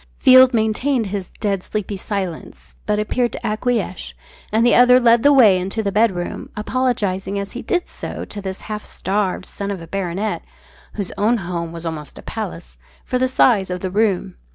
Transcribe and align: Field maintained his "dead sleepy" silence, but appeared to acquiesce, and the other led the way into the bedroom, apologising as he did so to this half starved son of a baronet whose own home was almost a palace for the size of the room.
Field 0.17 0.51
maintained 0.51 1.05
his 1.05 1.29
"dead 1.29 1.61
sleepy" 1.61 1.95
silence, 1.95 2.73
but 2.87 2.97
appeared 2.97 3.31
to 3.33 3.45
acquiesce, 3.45 4.15
and 4.51 4.65
the 4.65 4.73
other 4.73 4.99
led 4.99 5.21
the 5.21 5.31
way 5.31 5.59
into 5.59 5.83
the 5.83 5.91
bedroom, 5.91 6.49
apologising 6.57 7.37
as 7.37 7.51
he 7.51 7.61
did 7.61 7.87
so 7.87 8.25
to 8.25 8.41
this 8.41 8.61
half 8.61 8.83
starved 8.83 9.45
son 9.45 9.69
of 9.69 9.79
a 9.79 9.85
baronet 9.85 10.41
whose 10.93 11.11
own 11.19 11.37
home 11.37 11.71
was 11.71 11.85
almost 11.85 12.17
a 12.17 12.23
palace 12.23 12.79
for 13.05 13.19
the 13.19 13.27
size 13.27 13.69
of 13.69 13.81
the 13.81 13.91
room. 13.91 14.37